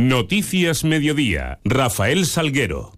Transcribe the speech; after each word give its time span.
Noticias 0.00 0.82
Mediodía, 0.82 1.60
Rafael 1.62 2.24
Salguero. 2.24 2.94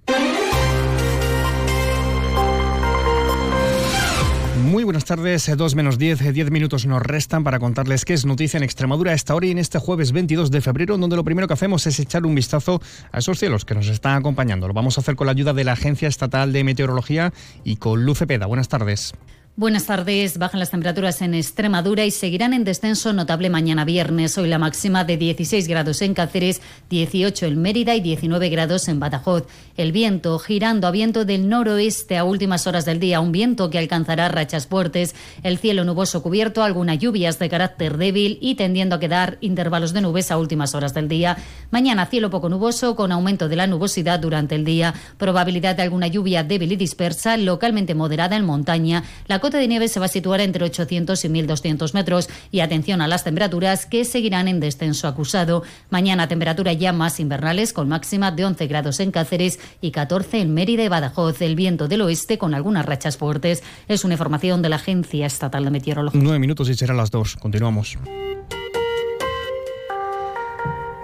Muy 4.62 4.84
buenas 4.84 5.04
tardes, 5.04 5.48
eh, 5.48 5.56
dos 5.56 5.74
menos 5.74 5.98
diez, 5.98 6.20
eh, 6.22 6.30
diez 6.30 6.52
minutos 6.52 6.86
nos 6.86 7.02
restan 7.02 7.42
para 7.42 7.58
contarles 7.58 8.04
qué 8.04 8.14
es 8.14 8.24
noticia 8.24 8.56
en 8.56 8.62
Extremadura 8.62 9.10
a 9.10 9.14
esta 9.14 9.34
hora 9.34 9.46
y 9.46 9.50
en 9.50 9.58
este 9.58 9.80
jueves 9.80 10.12
22 10.12 10.52
de 10.52 10.60
febrero, 10.60 10.96
donde 10.96 11.16
lo 11.16 11.24
primero 11.24 11.48
que 11.48 11.54
hacemos 11.54 11.88
es 11.88 11.98
echar 11.98 12.24
un 12.24 12.36
vistazo 12.36 12.80
a 13.10 13.18
esos 13.18 13.36
cielos 13.36 13.64
que 13.64 13.74
nos 13.74 13.88
están 13.88 14.16
acompañando. 14.16 14.68
Lo 14.68 14.74
vamos 14.74 14.96
a 14.96 15.00
hacer 15.00 15.16
con 15.16 15.26
la 15.26 15.32
ayuda 15.32 15.52
de 15.52 15.64
la 15.64 15.72
Agencia 15.72 16.06
Estatal 16.06 16.52
de 16.52 16.62
Meteorología 16.62 17.32
y 17.64 17.76
con 17.76 18.06
Luce 18.06 18.28
Peda. 18.28 18.46
Buenas 18.46 18.68
tardes. 18.68 19.12
Buenas 19.54 19.84
tardes. 19.84 20.38
Bajan 20.38 20.60
las 20.60 20.70
temperaturas 20.70 21.20
en 21.20 21.34
Extremadura 21.34 22.06
y 22.06 22.10
seguirán 22.10 22.54
en 22.54 22.64
descenso 22.64 23.12
notable 23.12 23.50
mañana 23.50 23.84
viernes. 23.84 24.38
Hoy 24.38 24.48
la 24.48 24.58
máxima 24.58 25.04
de 25.04 25.18
16 25.18 25.68
grados 25.68 26.00
en 26.00 26.14
Cáceres, 26.14 26.62
18 26.88 27.44
en 27.44 27.60
Mérida 27.60 27.94
y 27.94 28.00
19 28.00 28.48
grados 28.48 28.88
en 28.88 28.98
Badajoz. 28.98 29.44
El 29.76 29.92
viento 29.92 30.38
girando 30.38 30.86
a 30.86 30.90
viento 30.90 31.26
del 31.26 31.50
noroeste 31.50 32.16
a 32.16 32.24
últimas 32.24 32.66
horas 32.66 32.86
del 32.86 32.98
día, 32.98 33.20
un 33.20 33.30
viento 33.30 33.68
que 33.68 33.76
alcanzará 33.76 34.30
rachas 34.30 34.66
fuertes. 34.66 35.14
El 35.42 35.58
cielo 35.58 35.84
nuboso 35.84 36.22
cubierto, 36.22 36.62
algunas 36.62 36.98
lluvias 36.98 37.38
de 37.38 37.50
carácter 37.50 37.98
débil 37.98 38.38
y 38.40 38.54
tendiendo 38.54 38.96
a 38.96 39.00
quedar 39.00 39.36
intervalos 39.42 39.92
de 39.92 40.00
nubes 40.00 40.30
a 40.30 40.38
últimas 40.38 40.74
horas 40.74 40.94
del 40.94 41.08
día. 41.08 41.36
Mañana 41.70 42.06
cielo 42.06 42.30
poco 42.30 42.48
nuboso 42.48 42.96
con 42.96 43.12
aumento 43.12 43.50
de 43.50 43.56
la 43.56 43.66
nubosidad 43.66 44.18
durante 44.18 44.54
el 44.54 44.64
día. 44.64 44.94
Probabilidad 45.18 45.76
de 45.76 45.82
alguna 45.82 46.06
lluvia 46.06 46.42
débil 46.42 46.72
y 46.72 46.76
dispersa, 46.76 47.36
localmente 47.36 47.94
moderada 47.94 48.34
en 48.34 48.46
montaña. 48.46 49.04
La 49.26 49.41
cota 49.42 49.58
de 49.58 49.66
nieve 49.66 49.88
se 49.88 49.98
va 49.98 50.06
a 50.06 50.08
situar 50.08 50.40
entre 50.40 50.64
800 50.64 51.24
y 51.24 51.28
1200 51.28 51.94
metros 51.94 52.28
y 52.52 52.60
atención 52.60 53.00
a 53.00 53.08
las 53.08 53.24
temperaturas 53.24 53.86
que 53.86 54.04
seguirán 54.04 54.46
en 54.46 54.60
descenso 54.60 55.08
acusado. 55.08 55.64
Mañana 55.90 56.28
temperatura 56.28 56.72
ya 56.72 56.92
más 56.92 57.18
invernales 57.18 57.72
con 57.72 57.88
máxima 57.88 58.30
de 58.30 58.44
11 58.44 58.68
grados 58.68 59.00
en 59.00 59.10
Cáceres 59.10 59.58
y 59.80 59.90
14 59.90 60.42
en 60.42 60.54
Mérida 60.54 60.84
y 60.84 60.88
Badajoz. 60.88 61.42
El 61.42 61.56
viento 61.56 61.88
del 61.88 62.02
oeste 62.02 62.38
con 62.38 62.54
algunas 62.54 62.86
rachas 62.86 63.16
fuertes. 63.16 63.64
Es 63.88 64.04
una 64.04 64.14
información 64.14 64.62
de 64.62 64.68
la 64.68 64.76
Agencia 64.76 65.26
Estatal 65.26 65.64
de 65.64 65.70
Meteorología. 65.70 66.20
Nueve 66.22 66.38
minutos 66.38 66.68
y 66.68 66.74
será 66.74 66.94
las 66.94 67.10
dos. 67.10 67.34
Continuamos. 67.34 67.98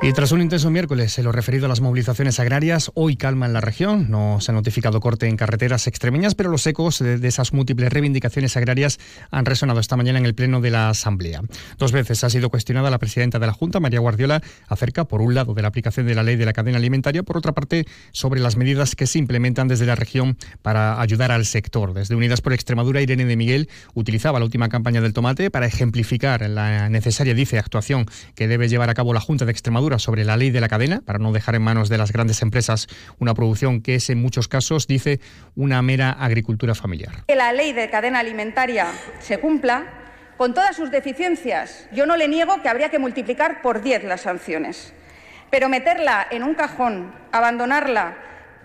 Y 0.00 0.12
tras 0.12 0.30
un 0.30 0.40
intenso 0.40 0.70
miércoles 0.70 1.18
en 1.18 1.24
lo 1.24 1.32
referido 1.32 1.66
a 1.66 1.68
las 1.68 1.80
movilizaciones 1.80 2.38
agrarias, 2.38 2.92
hoy 2.94 3.16
calma 3.16 3.46
en 3.46 3.52
la 3.52 3.60
región. 3.60 4.08
No 4.08 4.40
se 4.40 4.52
ha 4.52 4.54
notificado 4.54 5.00
corte 5.00 5.26
en 5.26 5.36
carreteras 5.36 5.88
extremeñas, 5.88 6.36
pero 6.36 6.50
los 6.50 6.64
ecos 6.68 7.00
de, 7.00 7.26
esas 7.26 7.52
múltiples 7.52 7.92
reivindicaciones 7.92 8.56
agrarias 8.56 9.00
han 9.32 9.44
resonado 9.44 9.80
esta 9.80 9.96
mañana 9.96 10.20
en 10.20 10.24
el 10.24 10.36
Pleno 10.36 10.60
de 10.60 10.70
la 10.70 10.88
Asamblea. 10.88 11.42
Dos 11.78 11.90
veces 11.90 12.22
ha 12.22 12.30
sido 12.30 12.48
cuestionada 12.48 12.90
la 12.90 12.98
presidenta 12.98 13.40
de 13.40 13.48
la 13.48 13.52
Junta, 13.52 13.80
María 13.80 13.98
Guardiola, 13.98 14.40
acerca, 14.68 15.06
por 15.06 15.20
un 15.20 15.34
lado, 15.34 15.52
de 15.52 15.62
la 15.62 15.68
aplicación 15.68 16.06
de 16.06 16.14
la 16.14 16.22
ley 16.22 16.36
de 16.36 16.46
la 16.46 16.52
cadena 16.52 16.78
alimentaria, 16.78 17.24
por 17.24 17.36
otra 17.36 17.50
parte, 17.50 17.84
sobre 18.12 18.38
las 18.38 18.56
medidas 18.56 18.94
que 18.94 19.08
se 19.08 19.18
implementan 19.18 19.66
desde 19.66 19.84
la 19.84 19.96
región 19.96 20.38
para 20.62 21.00
ayudar 21.00 21.32
al 21.32 21.44
sector. 21.44 21.92
Desde 21.92 22.14
Unidas 22.14 22.40
por 22.40 22.52
Extremadura, 22.52 23.02
Irene 23.02 23.24
de 23.24 23.36
Miguel 23.36 23.68
utilizaba 23.94 24.38
la 24.38 24.44
última 24.44 24.68
campaña 24.68 25.00
del 25.00 25.12
tomate 25.12 25.50
para 25.50 25.66
ejemplificar 25.66 26.48
la 26.48 26.88
necesaria, 26.88 27.34
dice, 27.34 27.58
actuación 27.58 28.06
que 28.36 28.46
debe 28.46 28.68
llevar 28.68 28.90
a 28.90 28.94
cabo 28.94 29.12
la 29.12 29.20
Junta 29.20 29.44
de 29.44 29.50
Extremadura 29.50 29.87
sobre 29.96 30.26
la 30.26 30.36
ley 30.36 30.50
de 30.50 30.60
la 30.60 30.68
cadena, 30.68 31.00
para 31.00 31.18
no 31.18 31.32
dejar 31.32 31.54
en 31.54 31.62
manos 31.62 31.88
de 31.88 31.96
las 31.96 32.12
grandes 32.12 32.42
empresas 32.42 32.88
una 33.18 33.32
producción 33.32 33.80
que 33.80 33.94
es 33.94 34.10
en 34.10 34.20
muchos 34.20 34.48
casos, 34.48 34.86
dice, 34.86 35.20
una 35.56 35.80
mera 35.80 36.10
agricultura 36.10 36.74
familiar. 36.74 37.24
Que 37.26 37.36
la 37.36 37.54
ley 37.54 37.72
de 37.72 37.88
cadena 37.88 38.18
alimentaria 38.18 38.88
se 39.20 39.38
cumpla 39.38 39.86
con 40.36 40.52
todas 40.52 40.76
sus 40.76 40.90
deficiencias. 40.90 41.88
Yo 41.92 42.04
no 42.04 42.16
le 42.16 42.28
niego 42.28 42.60
que 42.60 42.68
habría 42.68 42.90
que 42.90 42.98
multiplicar 42.98 43.62
por 43.62 43.80
10 43.80 44.04
las 44.04 44.20
sanciones, 44.20 44.92
pero 45.50 45.70
meterla 45.70 46.26
en 46.30 46.42
un 46.42 46.54
cajón, 46.54 47.14
abandonarla 47.32 48.18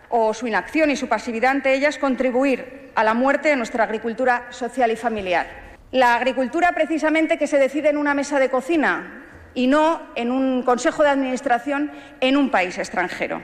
o 0.09 0.33
su 0.33 0.47
inacción 0.47 0.91
y 0.91 0.95
su 0.95 1.07
pasividad 1.07 1.51
ante 1.51 1.73
ella 1.73 1.89
es 1.89 1.97
contribuir 1.97 2.91
a 2.95 3.03
la 3.03 3.13
muerte 3.13 3.49
de 3.49 3.55
nuestra 3.55 3.85
agricultura 3.85 4.47
social 4.51 4.91
y 4.91 4.95
familiar. 4.95 5.63
La 5.91 6.15
agricultura, 6.15 6.71
precisamente, 6.73 7.37
que 7.37 7.47
se 7.47 7.57
decide 7.57 7.89
en 7.89 7.97
una 7.97 8.13
mesa 8.13 8.39
de 8.39 8.49
cocina, 8.49 9.22
y 9.53 9.67
no 9.67 10.01
en 10.15 10.31
un 10.31 10.63
consejo 10.63 11.03
de 11.03 11.09
administración 11.09 11.91
en 12.21 12.37
un 12.37 12.49
país 12.49 12.77
extranjero. 12.77 13.41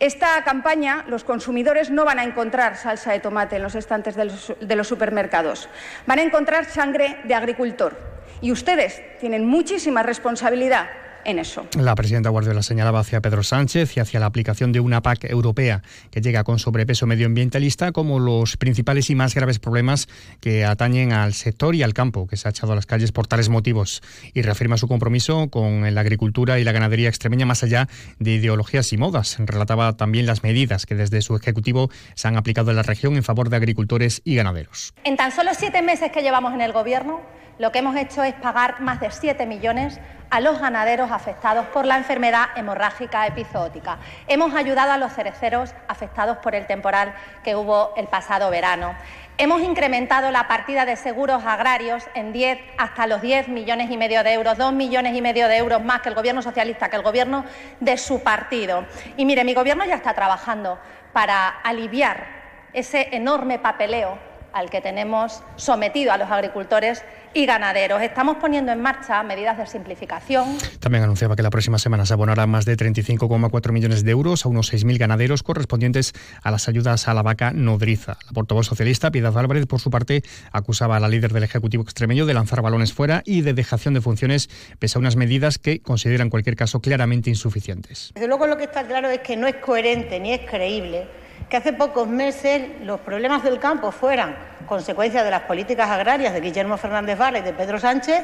Esta 0.00 0.42
campaña, 0.44 1.04
los 1.08 1.24
consumidores 1.24 1.90
no 1.90 2.04
van 2.04 2.20
a 2.20 2.24
encontrar 2.24 2.76
salsa 2.76 3.10
de 3.12 3.18
tomate 3.18 3.56
en 3.56 3.64
los 3.64 3.74
estantes 3.74 4.14
de 4.14 4.76
los, 4.76 4.86
supermercados, 4.88 5.68
van 6.06 6.20
a 6.20 6.22
encontrar 6.22 6.66
sangre 6.66 7.18
de 7.24 7.34
agricultor. 7.34 7.98
Y 8.40 8.52
ustedes 8.52 9.02
tienen 9.18 9.44
muchísima 9.44 10.04
responsabilidad 10.04 10.88
en 11.28 11.38
eso. 11.38 11.66
La 11.78 11.94
presidenta 11.94 12.30
Guardiola 12.30 12.62
señalaba 12.62 13.00
hacia 13.00 13.20
Pedro 13.20 13.42
Sánchez 13.42 13.96
y 13.96 14.00
hacia 14.00 14.18
la 14.18 14.26
aplicación 14.26 14.72
de 14.72 14.80
una 14.80 15.02
PAC 15.02 15.24
europea 15.24 15.82
que 16.10 16.22
llega 16.22 16.42
con 16.42 16.58
sobrepeso 16.58 17.06
medioambientalista 17.06 17.92
como 17.92 18.18
los 18.18 18.56
principales 18.56 19.10
y 19.10 19.14
más 19.14 19.34
graves 19.34 19.58
problemas 19.58 20.08
que 20.40 20.64
atañen 20.64 21.12
al 21.12 21.34
sector 21.34 21.74
y 21.74 21.82
al 21.82 21.92
campo, 21.92 22.26
que 22.26 22.36
se 22.36 22.48
ha 22.48 22.50
echado 22.50 22.72
a 22.72 22.76
las 22.76 22.86
calles 22.86 23.12
por 23.12 23.26
tales 23.26 23.50
motivos 23.50 24.02
y 24.32 24.40
reafirma 24.40 24.78
su 24.78 24.88
compromiso 24.88 25.48
con 25.50 25.94
la 25.94 26.00
agricultura 26.00 26.58
y 26.58 26.64
la 26.64 26.72
ganadería 26.72 27.08
extremeña 27.08 27.44
más 27.44 27.62
allá 27.62 27.88
de 28.18 28.32
ideologías 28.32 28.92
y 28.94 28.96
modas. 28.96 29.36
Relataba 29.38 29.96
también 29.96 30.26
las 30.26 30.42
medidas 30.42 30.86
que 30.86 30.94
desde 30.94 31.20
su 31.20 31.36
ejecutivo 31.36 31.90
se 32.14 32.26
han 32.26 32.36
aplicado 32.36 32.70
en 32.70 32.76
la 32.76 32.82
región 32.82 33.16
en 33.16 33.22
favor 33.22 33.50
de 33.50 33.56
agricultores 33.56 34.22
y 34.24 34.34
ganaderos. 34.34 34.94
En 35.04 35.16
tan 35.16 35.30
solo 35.30 35.50
siete 35.54 35.82
meses 35.82 36.10
que 36.10 36.22
llevamos 36.22 36.54
en 36.54 36.62
el 36.62 36.72
Gobierno, 36.72 37.20
lo 37.58 37.72
que 37.72 37.80
hemos 37.80 37.96
hecho 37.96 38.22
es 38.22 38.34
pagar 38.34 38.80
más 38.80 39.00
de 39.00 39.10
7 39.10 39.44
millones 39.46 39.98
a 40.30 40.40
los 40.40 40.60
ganaderos 40.60 41.10
afectados 41.10 41.66
por 41.66 41.86
la 41.86 41.96
enfermedad 41.96 42.48
hemorrágica 42.56 43.26
epizootica. 43.26 43.98
Hemos 44.26 44.54
ayudado 44.54 44.92
a 44.92 44.98
los 44.98 45.12
cereceros 45.12 45.74
afectados 45.88 46.38
por 46.38 46.54
el 46.54 46.66
temporal 46.66 47.14
que 47.42 47.56
hubo 47.56 47.92
el 47.96 48.06
pasado 48.08 48.50
verano. 48.50 48.94
Hemos 49.38 49.62
incrementado 49.62 50.30
la 50.30 50.48
partida 50.48 50.84
de 50.84 50.96
seguros 50.96 51.44
agrarios 51.44 52.04
en 52.14 52.32
10 52.32 52.58
hasta 52.76 53.06
los 53.06 53.22
10 53.22 53.48
millones 53.48 53.90
y 53.90 53.96
medio 53.96 54.24
de 54.24 54.32
euros, 54.32 54.58
2 54.58 54.72
millones 54.72 55.14
y 55.14 55.22
medio 55.22 55.48
de 55.48 55.56
euros 55.56 55.82
más 55.82 56.02
que 56.02 56.08
el 56.08 56.14
Gobierno 56.14 56.42
socialista, 56.42 56.88
que 56.88 56.96
el 56.96 57.02
Gobierno 57.02 57.44
de 57.80 57.96
su 57.96 58.22
partido. 58.22 58.84
Y 59.16 59.24
mire, 59.24 59.44
mi 59.44 59.54
Gobierno 59.54 59.84
ya 59.84 59.94
está 59.94 60.12
trabajando 60.12 60.78
para 61.12 61.48
aliviar 61.48 62.26
ese 62.72 63.08
enorme 63.12 63.58
papeleo 63.58 64.18
al 64.58 64.70
que 64.70 64.80
tenemos 64.80 65.42
sometido 65.56 66.12
a 66.12 66.18
los 66.18 66.28
agricultores 66.30 67.04
y 67.32 67.46
ganaderos. 67.46 68.02
Estamos 68.02 68.38
poniendo 68.38 68.72
en 68.72 68.80
marcha 68.80 69.22
medidas 69.22 69.56
de 69.56 69.66
simplificación. 69.66 70.58
También 70.80 71.04
anunciaba 71.04 71.36
que 71.36 71.42
la 71.42 71.50
próxima 71.50 71.78
semana 71.78 72.04
se 72.06 72.14
abonarán 72.14 72.50
más 72.50 72.64
de 72.64 72.76
35,4 72.76 73.70
millones 73.70 74.02
de 74.02 74.10
euros 74.10 74.44
a 74.44 74.48
unos 74.48 74.72
6.000 74.72 74.98
ganaderos 74.98 75.44
correspondientes 75.44 76.12
a 76.42 76.50
las 76.50 76.68
ayudas 76.68 77.06
a 77.06 77.14
la 77.14 77.22
vaca 77.22 77.52
nodriza. 77.52 78.18
La 78.26 78.32
portavoz 78.32 78.66
socialista, 78.66 79.12
Piedad 79.12 79.36
Álvarez, 79.38 79.66
por 79.66 79.78
su 79.78 79.90
parte, 79.90 80.22
acusaba 80.50 80.96
a 80.96 81.00
la 81.00 81.08
líder 81.08 81.32
del 81.32 81.44
Ejecutivo 81.44 81.84
extremeño 81.84 82.26
de 82.26 82.34
lanzar 82.34 82.60
balones 82.60 82.92
fuera 82.92 83.22
y 83.24 83.42
de 83.42 83.54
dejación 83.54 83.94
de 83.94 84.00
funciones, 84.00 84.50
pese 84.80 84.98
a 84.98 85.00
unas 85.00 85.14
medidas 85.14 85.58
que 85.58 85.80
considera 85.80 86.24
en 86.24 86.30
cualquier 86.30 86.56
caso 86.56 86.80
claramente 86.80 87.30
insuficientes. 87.30 88.10
Desde 88.14 88.26
luego 88.26 88.48
lo 88.48 88.56
que 88.56 88.64
está 88.64 88.84
claro 88.84 89.08
es 89.08 89.20
que 89.20 89.36
no 89.36 89.46
es 89.46 89.56
coherente 89.56 90.18
ni 90.18 90.32
es 90.32 90.40
creíble 90.50 91.06
que 91.48 91.56
hace 91.56 91.72
pocos 91.72 92.06
meses 92.06 92.68
los 92.82 93.00
problemas 93.00 93.42
del 93.42 93.58
campo 93.58 93.90
fueran 93.90 94.36
consecuencia 94.66 95.24
de 95.24 95.30
las 95.30 95.42
políticas 95.42 95.88
agrarias 95.90 96.34
de 96.34 96.40
Guillermo 96.40 96.76
Fernández 96.76 97.18
Vara 97.18 97.38
y 97.38 97.42
de 97.42 97.52
Pedro 97.52 97.78
Sánchez 97.78 98.22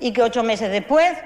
y 0.00 0.12
que 0.12 0.22
ocho 0.22 0.42
meses 0.42 0.70
después 0.70 1.16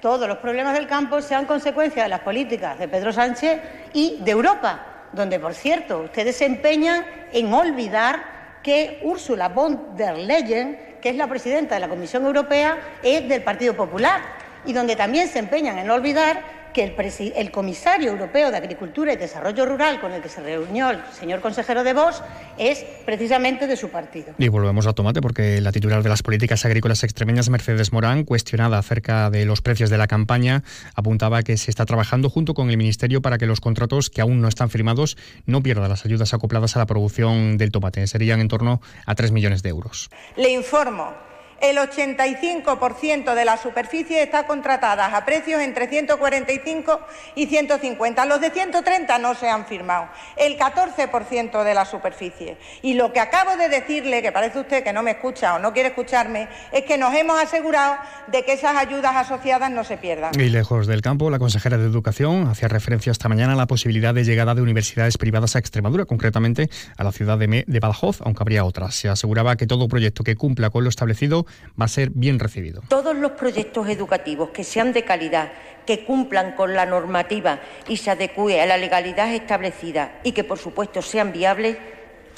todos 0.00 0.28
los 0.28 0.38
problemas 0.38 0.74
del 0.74 0.86
campo 0.86 1.20
sean 1.20 1.46
consecuencia 1.46 2.02
de 2.02 2.08
las 2.08 2.20
políticas 2.20 2.78
de 2.78 2.88
Pedro 2.88 3.12
Sánchez 3.12 3.60
y 3.92 4.18
de 4.20 4.30
Europa, 4.30 4.80
donde, 5.12 5.40
por 5.40 5.54
cierto, 5.54 6.00
ustedes 6.00 6.36
se 6.36 6.46
empeñan 6.46 7.04
en 7.32 7.52
olvidar 7.52 8.60
que 8.62 9.00
Ursula 9.02 9.48
von 9.48 9.96
der 9.96 10.18
Leyen, 10.18 10.98
que 11.00 11.08
es 11.08 11.16
la 11.16 11.26
presidenta 11.26 11.74
de 11.76 11.80
la 11.80 11.88
Comisión 11.88 12.26
Europea, 12.26 12.78
es 13.02 13.28
del 13.28 13.42
Partido 13.42 13.74
Popular 13.74 14.20
y 14.64 14.72
donde 14.72 14.96
también 14.96 15.28
se 15.28 15.38
empeñan 15.38 15.78
en 15.78 15.90
olvidar 15.90 16.57
que 16.72 16.84
el, 16.84 16.94
el, 17.36 17.50
comisario 17.50 18.10
europeo 18.10 18.50
de 18.50 18.56
Agricultura 18.56 19.12
y 19.12 19.16
Desarrollo 19.16 19.66
Rural 19.66 20.00
con 20.00 20.12
el 20.12 20.22
que 20.22 20.28
se 20.28 20.42
reunió 20.42 20.90
el 20.90 21.00
señor 21.18 21.40
consejero 21.40 21.84
de 21.84 21.94
Vos 21.94 22.22
es 22.56 22.84
precisamente 23.04 23.66
de 23.66 23.76
su 23.76 23.88
partido. 23.88 24.34
Y 24.38 24.48
volvemos 24.48 24.86
a 24.86 24.92
tomate 24.92 25.20
porque 25.20 25.60
la 25.60 25.72
titular 25.72 26.02
de 26.02 26.08
las 26.08 26.22
políticas 26.22 26.64
agrícolas 26.64 27.02
extremeñas, 27.04 27.48
Mercedes 27.48 27.92
Morán, 27.92 28.24
cuestionada 28.24 28.78
acerca 28.78 29.30
de 29.30 29.44
los 29.44 29.60
precios 29.60 29.90
de 29.90 29.98
la 29.98 30.06
campaña, 30.06 30.62
apuntaba 30.94 31.42
que 31.42 31.56
se 31.56 31.70
está 31.70 31.84
trabajando 31.86 32.30
junto 32.30 32.54
con 32.54 32.70
el 32.70 32.76
Ministerio 32.76 33.22
para 33.22 33.38
que 33.38 33.46
los 33.46 33.60
contratos 33.60 34.10
que 34.10 34.20
aún 34.20 34.40
no 34.40 34.48
están 34.48 34.70
firmados 34.70 35.16
no 35.46 35.62
pierdan 35.62 35.88
las 35.88 36.04
ayudas 36.04 36.34
acopladas 36.34 36.76
a 36.76 36.78
la 36.78 36.86
producción 36.86 37.58
del 37.58 37.70
tomate. 37.70 38.06
Serían 38.06 38.40
en 38.40 38.48
torno 38.48 38.80
a 39.06 39.14
3 39.14 39.32
millones 39.32 39.62
de 39.62 39.70
euros. 39.70 40.10
Le 40.36 40.50
informo 40.50 41.28
el 41.60 41.76
85% 41.76 43.34
de 43.34 43.44
la 43.44 43.56
superficie 43.56 44.22
está 44.22 44.46
contratada 44.46 45.16
a 45.16 45.24
precios 45.24 45.60
entre 45.60 45.88
145 45.88 47.00
y 47.34 47.46
150. 47.46 48.24
Los 48.26 48.40
de 48.40 48.50
130 48.50 49.18
no 49.18 49.34
se 49.34 49.48
han 49.48 49.66
firmado. 49.66 50.08
El 50.36 50.56
14% 50.56 51.64
de 51.64 51.74
la 51.74 51.84
superficie. 51.84 52.58
Y 52.82 52.94
lo 52.94 53.12
que 53.12 53.20
acabo 53.20 53.56
de 53.56 53.68
decirle, 53.68 54.22
que 54.22 54.32
parece 54.32 54.60
usted 54.60 54.84
que 54.84 54.92
no 54.92 55.02
me 55.02 55.12
escucha 55.12 55.54
o 55.54 55.58
no 55.58 55.72
quiere 55.72 55.88
escucharme, 55.88 56.48
es 56.72 56.84
que 56.84 56.96
nos 56.96 57.12
hemos 57.14 57.40
asegurado 57.40 57.96
de 58.28 58.44
que 58.44 58.52
esas 58.52 58.76
ayudas 58.76 59.16
asociadas 59.16 59.70
no 59.70 59.84
se 59.84 59.96
pierdan. 59.96 60.32
Y 60.38 60.48
lejos 60.48 60.86
del 60.86 61.02
campo, 61.02 61.30
la 61.30 61.38
consejera 61.38 61.76
de 61.76 61.88
Educación 61.88 62.46
hacía 62.48 62.68
referencia 62.68 63.10
esta 63.10 63.28
mañana 63.28 63.54
a 63.54 63.56
la 63.56 63.66
posibilidad 63.66 64.14
de 64.14 64.24
llegada 64.24 64.54
de 64.54 64.62
universidades 64.62 65.18
privadas 65.18 65.56
a 65.56 65.58
Extremadura, 65.58 66.04
concretamente 66.04 66.70
a 66.96 67.04
la 67.04 67.12
ciudad 67.12 67.38
de, 67.38 67.64
de 67.66 67.80
Badajoz, 67.80 68.20
aunque 68.22 68.42
habría 68.42 68.64
otras. 68.64 68.94
Se 68.94 69.08
aseguraba 69.08 69.56
que 69.56 69.66
todo 69.66 69.88
proyecto 69.88 70.22
que 70.22 70.36
cumpla 70.36 70.70
con 70.70 70.84
lo 70.84 70.90
establecido 70.90 71.46
va 71.80 71.84
a 71.84 71.88
ser 71.88 72.10
bien 72.10 72.38
recibido. 72.38 72.82
Todos 72.88 73.16
los 73.16 73.32
proyectos 73.32 73.88
educativos 73.88 74.50
que 74.50 74.64
sean 74.64 74.92
de 74.92 75.04
calidad, 75.04 75.52
que 75.86 76.04
cumplan 76.04 76.52
con 76.52 76.74
la 76.74 76.86
normativa 76.86 77.60
y 77.88 77.96
se 77.96 78.10
adecue 78.10 78.60
a 78.60 78.66
la 78.66 78.76
legalidad 78.76 79.32
establecida 79.34 80.20
y 80.22 80.32
que, 80.32 80.44
por 80.44 80.58
supuesto, 80.58 81.00
sean 81.00 81.32
viables, 81.32 81.78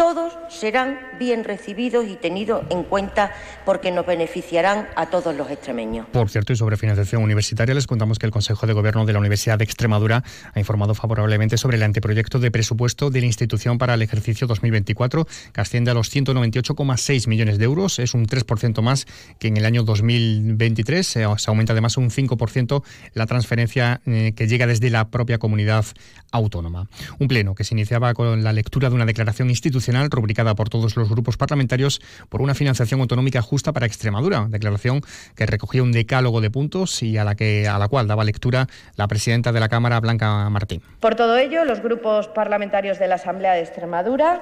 todos 0.01 0.33
serán 0.49 0.99
bien 1.19 1.45
recibidos 1.45 2.09
y 2.09 2.17
tenidos 2.17 2.65
en 2.71 2.85
cuenta 2.85 3.33
porque 3.67 3.91
nos 3.91 4.07
beneficiarán 4.07 4.89
a 4.97 5.11
todos 5.11 5.37
los 5.37 5.51
extremeños. 5.51 6.07
Por 6.11 6.31
cierto, 6.31 6.55
y 6.55 6.57
sobre 6.57 6.79
financiación 6.79 7.23
universitaria, 7.23 7.75
les 7.75 7.87
contamos 7.87 8.19
que 8.19 8.25
el 8.25 8.33
Consejo 8.33 8.67
de 8.67 8.73
Gobierno 8.73 9.05
de 9.05 9.13
la 9.13 9.19
Universidad 9.19 9.59
de 9.59 9.65
Extremadura 9.65 10.25
ha 10.55 10.59
informado 10.59 10.95
favorablemente 10.95 11.59
sobre 11.59 11.77
el 11.77 11.83
anteproyecto 11.83 12.39
de 12.39 12.51
presupuesto 12.51 13.11
de 13.11 13.21
la 13.21 13.27
institución 13.27 13.77
para 13.77 13.93
el 13.93 14.01
ejercicio 14.01 14.47
2024, 14.47 15.27
que 15.53 15.61
asciende 15.61 15.91
a 15.91 15.95
los 15.95 16.11
198,6 16.11 17.29
millones 17.29 17.59
de 17.59 17.65
euros. 17.67 17.99
Es 17.99 18.15
un 18.15 18.27
3% 18.27 18.81
más 18.81 19.07
que 19.39 19.49
en 19.49 19.59
el 19.59 19.67
año 19.67 19.83
2023. 19.83 21.07
Se 21.07 21.25
aumenta 21.25 21.75
además 21.75 21.99
un 21.99 22.09
5% 22.09 22.83
la 23.13 23.27
transferencia 23.27 24.01
eh, 24.07 24.33
que 24.35 24.49
llega 24.49 24.67
desde 24.67 24.89
la 24.89 25.11
propia 25.11 25.37
comunidad 25.37 25.85
autónoma. 26.33 26.89
Un 27.19 27.29
pleno 27.29 27.55
que 27.55 27.65
se 27.65 27.75
iniciaba 27.75 28.15
con 28.15 28.43
la 28.43 28.55
lectura 28.55 28.89
de 28.89 28.95
una 28.95 29.05
declaración 29.05 29.51
institucional 29.51 29.90
rubricada 30.11 30.55
por 30.55 30.69
todos 30.69 30.97
los 30.97 31.09
grupos 31.09 31.37
parlamentarios 31.37 32.01
por 32.29 32.43
una 32.43 32.55
financiación 32.55 33.01
autonómica 33.01 33.43
justa 33.43 33.73
para 33.73 33.87
Extremadura, 33.87 34.47
declaración 34.49 35.03
que 35.35 35.47
recogía 35.47 35.83
un 35.83 35.93
decálogo 35.93 36.41
de 36.41 36.51
puntos 36.51 37.03
y 37.03 37.19
a 37.19 37.25
la 37.25 37.35
que 37.35 37.69
a 37.69 37.79
la 37.79 37.89
cual 37.89 38.07
daba 38.07 38.25
lectura 38.25 38.67
la 38.97 39.09
presidenta 39.09 39.53
de 39.53 39.61
la 39.61 39.69
Cámara 39.69 40.01
Blanca 40.01 40.49
Martín. 40.51 40.83
Por 41.01 41.15
todo 41.15 41.37
ello, 41.37 41.65
los 41.65 41.81
grupos 41.83 42.29
parlamentarios 42.29 42.99
de 42.99 43.09
la 43.09 43.17
Asamblea 43.17 43.55
de 43.55 43.63
Extremadura 43.63 44.41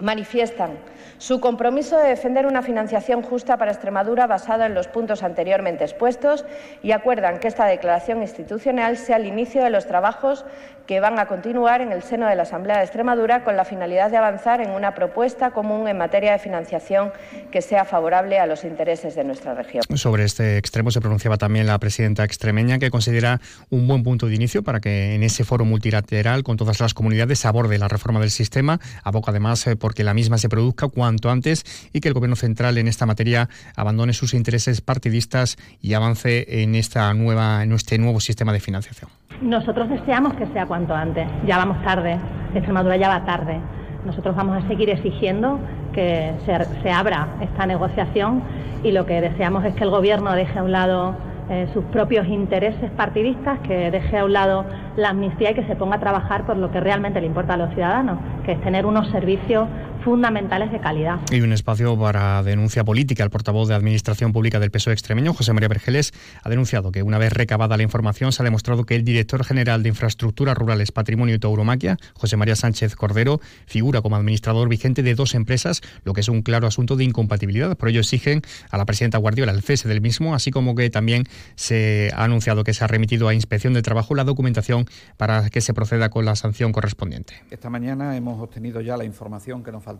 manifiestan 0.00 0.78
su 1.18 1.40
compromiso 1.40 1.96
de 1.98 2.08
defender 2.08 2.46
una 2.46 2.62
financiación 2.62 3.22
justa 3.22 3.56
para 3.56 3.72
Extremadura 3.72 4.26
basada 4.26 4.66
en 4.66 4.74
los 4.74 4.86
puntos 4.86 5.22
anteriormente 5.22 5.84
expuestos 5.84 6.44
y 6.82 6.92
acuerdan 6.92 7.40
que 7.40 7.48
esta 7.48 7.66
declaración 7.66 8.22
institucional 8.22 8.96
sea 8.96 9.16
el 9.16 9.26
inicio 9.26 9.62
de 9.64 9.70
los 9.70 9.86
trabajos 9.86 10.44
que 10.88 11.00
van 11.00 11.18
a 11.18 11.26
continuar 11.26 11.82
en 11.82 11.92
el 11.92 12.02
seno 12.02 12.26
de 12.26 12.34
la 12.34 12.44
Asamblea 12.44 12.78
de 12.78 12.84
Extremadura 12.84 13.44
con 13.44 13.56
la 13.58 13.66
finalidad 13.66 14.10
de 14.10 14.16
avanzar 14.16 14.62
en 14.62 14.70
una 14.70 14.94
propuesta 14.94 15.50
común 15.50 15.86
en 15.86 15.98
materia 15.98 16.32
de 16.32 16.38
financiación 16.38 17.12
que 17.52 17.60
sea 17.60 17.84
favorable 17.84 18.38
a 18.38 18.46
los 18.46 18.64
intereses 18.64 19.14
de 19.14 19.22
nuestra 19.22 19.52
región. 19.52 19.82
Sobre 19.96 20.24
este 20.24 20.56
extremo 20.56 20.90
se 20.90 21.02
pronunciaba 21.02 21.36
también 21.36 21.66
la 21.66 21.78
presidenta 21.78 22.24
extremeña 22.24 22.78
que 22.78 22.90
considera 22.90 23.38
un 23.68 23.86
buen 23.86 24.02
punto 24.02 24.28
de 24.28 24.34
inicio 24.34 24.62
para 24.62 24.80
que 24.80 25.14
en 25.14 25.22
ese 25.24 25.44
foro 25.44 25.66
multilateral 25.66 26.42
con 26.42 26.56
todas 26.56 26.80
las 26.80 26.94
comunidades 26.94 27.40
se 27.40 27.48
aborde 27.48 27.76
la 27.76 27.88
reforma 27.88 28.20
del 28.20 28.30
sistema, 28.30 28.80
aboca 29.04 29.30
además 29.30 29.66
eh, 29.66 29.76
porque 29.88 30.04
la 30.04 30.12
misma 30.12 30.36
se 30.36 30.50
produzca 30.50 30.86
cuanto 30.88 31.30
antes 31.30 31.64
y 31.94 32.00
que 32.00 32.08
el 32.08 32.14
Gobierno 32.14 32.36
central 32.36 32.76
en 32.76 32.88
esta 32.88 33.06
materia 33.06 33.48
abandone 33.74 34.12
sus 34.12 34.34
intereses 34.34 34.82
partidistas 34.82 35.56
y 35.80 35.94
avance 35.94 36.62
en 36.62 36.74
esta 36.74 37.14
nueva 37.14 37.62
en 37.62 37.72
este 37.72 37.96
nuevo 37.96 38.20
sistema 38.20 38.52
de 38.52 38.60
financiación. 38.60 39.10
Nosotros 39.40 39.88
deseamos 39.88 40.34
que 40.34 40.46
sea 40.48 40.66
cuanto 40.66 40.94
antes. 40.94 41.26
Ya 41.46 41.56
vamos 41.56 41.82
tarde. 41.82 42.18
Extremadura 42.54 42.98
ya 42.98 43.08
va 43.08 43.24
tarde. 43.24 43.58
Nosotros 44.04 44.36
vamos 44.36 44.62
a 44.62 44.68
seguir 44.68 44.90
exigiendo 44.90 45.58
que 45.94 46.34
se, 46.44 46.82
se 46.82 46.90
abra 46.90 47.28
esta 47.40 47.64
negociación 47.64 48.42
y 48.84 48.92
lo 48.92 49.06
que 49.06 49.22
deseamos 49.22 49.64
es 49.64 49.74
que 49.74 49.84
el 49.84 49.90
Gobierno 49.90 50.32
deje 50.32 50.58
a 50.58 50.64
un 50.64 50.72
lado 50.72 51.16
eh, 51.50 51.66
sus 51.72 51.84
propios 51.86 52.26
intereses 52.26 52.90
partidistas, 52.90 53.58
que 53.60 53.90
deje 53.90 54.18
a 54.18 54.24
un 54.24 54.32
lado 54.32 54.66
la 54.96 55.10
amnistía 55.10 55.52
y 55.52 55.54
que 55.54 55.64
se 55.64 55.76
ponga 55.76 55.96
a 55.96 56.00
trabajar 56.00 56.44
por 56.44 56.56
lo 56.56 56.70
que 56.70 56.80
realmente 56.80 57.20
le 57.20 57.26
importa 57.26 57.54
a 57.54 57.56
los 57.56 57.72
ciudadanos, 57.72 58.18
que 58.44 58.52
es 58.52 58.60
tener 58.60 58.84
unos 58.84 59.08
servicios 59.10 59.66
fundamentales 60.08 60.72
de 60.72 60.80
calidad. 60.80 61.20
Y 61.30 61.42
un 61.42 61.52
espacio 61.52 61.98
para 61.98 62.42
denuncia 62.42 62.82
política. 62.82 63.22
El 63.24 63.28
portavoz 63.28 63.68
de 63.68 63.74
Administración 63.74 64.32
Pública 64.32 64.58
del 64.58 64.70
PSOE 64.70 64.94
extremeño, 64.94 65.34
José 65.34 65.52
María 65.52 65.68
Vergeles, 65.68 66.14
ha 66.42 66.48
denunciado 66.48 66.92
que 66.92 67.02
una 67.02 67.18
vez 67.18 67.30
recabada 67.30 67.76
la 67.76 67.82
información 67.82 68.32
se 68.32 68.42
ha 68.42 68.44
demostrado 68.44 68.84
que 68.84 68.96
el 68.96 69.04
director 69.04 69.44
general 69.44 69.82
de 69.82 69.90
Infraestructuras 69.90 70.56
Rurales, 70.56 70.92
Patrimonio 70.92 71.34
y 71.34 71.38
Tauromaquia, 71.38 71.98
José 72.14 72.38
María 72.38 72.56
Sánchez 72.56 72.96
Cordero, 72.96 73.42
figura 73.66 74.00
como 74.00 74.16
administrador 74.16 74.66
vigente 74.70 75.02
de 75.02 75.14
dos 75.14 75.34
empresas, 75.34 75.82
lo 76.04 76.14
que 76.14 76.22
es 76.22 76.28
un 76.30 76.40
claro 76.40 76.66
asunto 76.66 76.96
de 76.96 77.04
incompatibilidad. 77.04 77.76
Por 77.76 77.90
ello 77.90 78.00
exigen 78.00 78.40
a 78.70 78.78
la 78.78 78.86
presidenta 78.86 79.18
Guardiola 79.18 79.52
el 79.52 79.60
cese 79.60 79.88
del 79.88 80.00
mismo, 80.00 80.34
así 80.34 80.50
como 80.50 80.74
que 80.74 80.88
también 80.88 81.24
se 81.54 82.10
ha 82.14 82.24
anunciado 82.24 82.64
que 82.64 82.72
se 82.72 82.82
ha 82.82 82.86
remitido 82.86 83.28
a 83.28 83.34
Inspección 83.34 83.74
de 83.74 83.82
Trabajo 83.82 84.14
la 84.14 84.24
documentación 84.24 84.86
para 85.18 85.50
que 85.50 85.60
se 85.60 85.74
proceda 85.74 86.08
con 86.08 86.24
la 86.24 86.34
sanción 86.34 86.72
correspondiente. 86.72 87.34
Esta 87.50 87.68
mañana 87.68 88.16
hemos 88.16 88.40
obtenido 88.40 88.80
ya 88.80 88.96
la 88.96 89.04
información 89.04 89.62
que 89.62 89.70
nos 89.70 89.84
faltaba 89.84 89.97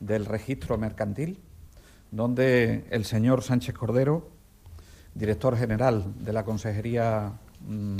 del 0.00 0.26
registro 0.26 0.78
mercantil, 0.78 1.38
donde 2.10 2.84
el 2.90 3.04
señor 3.04 3.42
Sánchez 3.42 3.74
Cordero, 3.74 4.28
director 5.14 5.56
general 5.56 6.04
de 6.18 6.32
la 6.32 6.44
Consejería 6.44 7.32
mm, 7.66 7.96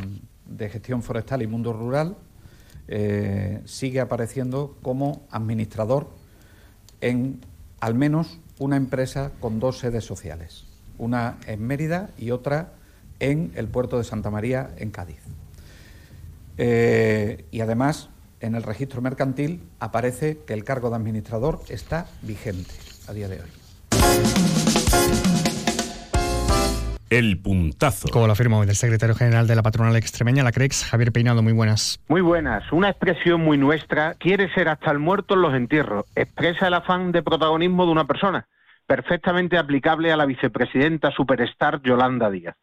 de 0.46 0.68
Gestión 0.68 1.02
Forestal 1.02 1.42
y 1.42 1.46
Mundo 1.46 1.72
Rural, 1.72 2.16
eh, 2.88 3.60
sigue 3.66 4.00
apareciendo 4.00 4.76
como 4.82 5.22
administrador 5.30 6.08
en 7.00 7.40
al 7.78 7.94
menos 7.94 8.40
una 8.58 8.76
empresa 8.76 9.32
con 9.40 9.60
dos 9.60 9.78
sedes 9.78 10.04
sociales, 10.04 10.64
una 10.98 11.38
en 11.46 11.62
Mérida 11.66 12.10
y 12.18 12.30
otra 12.30 12.72
en 13.20 13.52
el 13.54 13.68
puerto 13.68 13.96
de 13.96 14.04
Santa 14.04 14.30
María, 14.30 14.70
en 14.76 14.90
Cádiz. 14.90 15.20
Eh, 16.58 17.44
y 17.50 17.60
además, 17.60 18.10
en 18.40 18.54
el 18.54 18.62
registro 18.62 19.02
mercantil 19.02 19.62
aparece 19.78 20.38
que 20.46 20.54
el 20.54 20.64
cargo 20.64 20.90
de 20.90 20.96
administrador 20.96 21.60
está 21.68 22.06
vigente 22.22 22.74
a 23.08 23.12
día 23.12 23.28
de 23.28 23.40
hoy. 23.40 23.48
El 27.10 27.40
puntazo. 27.40 28.08
Como 28.08 28.28
lo 28.28 28.32
afirma 28.32 28.58
hoy 28.58 28.68
el 28.68 28.76
secretario 28.76 29.16
general 29.16 29.48
de 29.48 29.56
la 29.56 29.62
patronal 29.62 29.96
extremeña, 29.96 30.44
la 30.44 30.52
CREX, 30.52 30.84
Javier 30.84 31.10
Peinado, 31.10 31.42
muy 31.42 31.52
buenas. 31.52 31.98
Muy 32.06 32.20
buenas. 32.20 32.70
Una 32.70 32.88
expresión 32.88 33.40
muy 33.40 33.58
nuestra 33.58 34.14
quiere 34.14 34.48
ser 34.54 34.68
hasta 34.68 34.92
el 34.92 35.00
muerto 35.00 35.34
en 35.34 35.42
los 35.42 35.54
entierros. 35.54 36.04
Expresa 36.14 36.68
el 36.68 36.74
afán 36.74 37.10
de 37.10 37.24
protagonismo 37.24 37.84
de 37.84 37.90
una 37.90 38.04
persona, 38.04 38.46
perfectamente 38.86 39.58
aplicable 39.58 40.12
a 40.12 40.16
la 40.16 40.24
vicepresidenta 40.24 41.10
superstar 41.10 41.82
Yolanda 41.82 42.30
Díaz. 42.30 42.54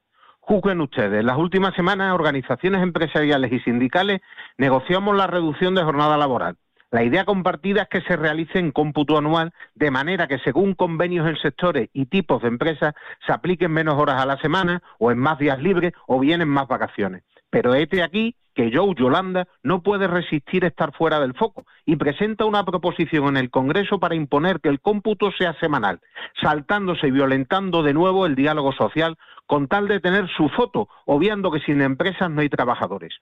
Juzguen 0.48 0.80
ustedes. 0.80 1.26
Las 1.26 1.38
últimas 1.38 1.76
semanas, 1.76 2.14
organizaciones 2.14 2.82
empresariales 2.82 3.52
y 3.52 3.60
sindicales 3.60 4.22
negociamos 4.58 5.14
la 5.14 5.28
reducción 5.28 5.76
de 5.76 5.84
jornada 5.84 6.16
laboral. 6.16 6.56
La 6.90 7.04
idea 7.04 7.26
compartida 7.26 7.82
es 7.82 7.90
que 7.90 8.00
se 8.08 8.16
realice 8.16 8.58
en 8.58 8.72
cómputo 8.72 9.18
anual, 9.18 9.52
de 9.76 9.92
manera 9.92 10.30
que 10.30 10.40
según 10.40 10.74
convenios 10.74 11.28
en 11.28 11.36
sectores 11.36 11.90
y 11.92 12.06
tipos 12.06 12.42
de 12.42 12.48
empresas 12.48 12.94
se 13.26 13.34
apliquen 13.34 13.74
menos 13.74 13.96
horas 13.96 14.22
a 14.22 14.26
la 14.26 14.38
semana, 14.38 14.82
o 15.00 15.12
en 15.12 15.18
más 15.18 15.38
días 15.38 15.62
libres, 15.62 15.92
o 16.08 16.18
bien 16.18 16.42
en 16.42 16.48
más 16.48 16.70
vacaciones. 16.70 17.24
Pero 17.50 17.74
este 17.74 18.04
aquí 18.04 18.36
que 18.58 18.72
Joe 18.74 18.96
Yolanda 18.96 19.48
no 19.62 19.84
puede 19.84 20.08
resistir 20.08 20.66
estar 20.66 20.92
fuera 20.92 21.20
del 21.20 21.36
foco 21.36 21.66
y 21.86 21.96
presenta 21.96 22.46
una 22.46 22.66
proposición 22.66 23.28
en 23.28 23.38
el 23.38 23.52
Congreso 23.52 24.00
para 24.00 24.16
imponer 24.16 24.60
que 24.60 24.70
el 24.70 24.82
cómputo 24.82 25.32
sea 25.38 25.54
semanal, 25.60 26.02
saltándose 26.42 27.08
y 27.08 27.12
violentando 27.12 27.84
de 27.84 27.94
nuevo 27.94 28.26
el 28.26 28.36
diálogo 28.36 28.74
social 28.74 29.16
con 29.46 29.68
tal 29.68 29.88
de 29.88 30.00
tener 30.00 30.28
su 30.36 30.50
foto, 30.50 30.90
obviando 31.06 31.52
que 31.52 31.60
sin 31.60 31.82
empresas 31.82 32.32
no 32.32 32.42
hay 32.42 32.50
trabajadores. 32.50 33.14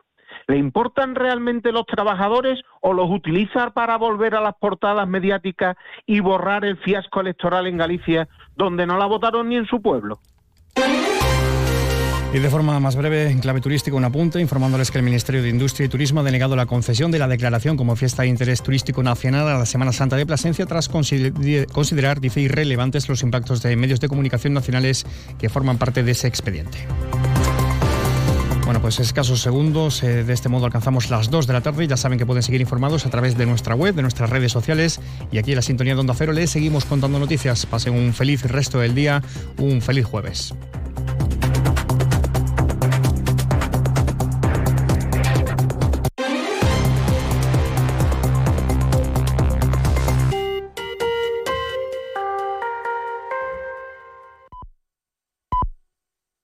¿Le 0.47 0.57
importan 0.57 1.15
realmente 1.15 1.73
los 1.73 1.85
trabajadores 1.85 2.61
o 2.81 2.93
los 2.93 3.09
utiliza 3.09 3.71
para 3.71 3.97
volver 3.97 4.35
a 4.35 4.41
las 4.41 4.55
portadas 4.55 5.07
mediáticas 5.07 5.75
y 6.05 6.21
borrar 6.21 6.63
el 6.63 6.77
fiasco 6.77 7.19
electoral 7.19 7.67
en 7.67 7.77
Galicia, 7.77 8.29
donde 8.55 8.87
no 8.87 8.97
la 8.97 9.05
votaron 9.05 9.49
ni 9.49 9.57
en 9.57 9.65
su 9.65 9.81
pueblo? 9.81 10.19
Y 12.35 12.39
de 12.39 12.49
forma 12.49 12.77
más 12.81 12.97
breve, 12.97 13.29
en 13.29 13.39
clave 13.39 13.61
turística, 13.61 13.95
un 13.95 14.03
apunte 14.03 14.41
informándoles 14.41 14.91
que 14.91 14.97
el 14.97 15.05
Ministerio 15.05 15.41
de 15.41 15.47
Industria 15.47 15.85
y 15.85 15.87
Turismo 15.87 16.19
ha 16.19 16.23
denegado 16.23 16.57
la 16.57 16.65
concesión 16.65 17.09
de 17.09 17.17
la 17.17 17.29
declaración 17.29 17.77
como 17.77 17.95
fiesta 17.95 18.23
de 18.23 18.27
interés 18.27 18.61
turístico 18.61 19.01
nacional 19.01 19.47
a 19.47 19.57
la 19.57 19.65
Semana 19.65 19.93
Santa 19.93 20.17
de 20.17 20.25
Plasencia 20.25 20.65
tras 20.65 20.89
considerar, 20.89 22.19
dice, 22.19 22.41
irrelevantes 22.41 23.07
los 23.07 23.23
impactos 23.23 23.63
de 23.63 23.77
medios 23.77 24.01
de 24.01 24.09
comunicación 24.09 24.53
nacionales 24.53 25.05
que 25.39 25.47
forman 25.47 25.77
parte 25.77 26.03
de 26.03 26.11
ese 26.11 26.27
expediente. 26.27 26.79
Bueno, 28.65 28.81
pues 28.81 28.99
escasos 28.99 29.39
segundos. 29.41 30.01
de 30.01 30.33
este 30.33 30.49
modo 30.49 30.65
alcanzamos 30.65 31.09
las 31.09 31.29
2 31.29 31.47
de 31.47 31.53
la 31.53 31.61
tarde. 31.61 31.87
Ya 31.87 31.95
saben 31.95 32.19
que 32.19 32.25
pueden 32.25 32.43
seguir 32.43 32.59
informados 32.59 33.05
a 33.05 33.09
través 33.09 33.37
de 33.37 33.45
nuestra 33.45 33.75
web, 33.75 33.95
de 33.95 34.01
nuestras 34.01 34.29
redes 34.29 34.51
sociales. 34.51 34.99
Y 35.31 35.37
aquí 35.37 35.51
en 35.51 35.55
la 35.55 35.61
sintonía 35.61 35.93
de 35.93 36.01
Onda 36.01 36.13
Cero 36.13 36.33
les 36.33 36.49
seguimos 36.49 36.83
contando 36.83 37.17
noticias. 37.17 37.65
Pasen 37.65 37.93
un 37.93 38.13
feliz 38.13 38.43
resto 38.43 38.79
del 38.79 38.93
día, 38.93 39.23
un 39.57 39.81
feliz 39.81 40.05
jueves. 40.05 40.53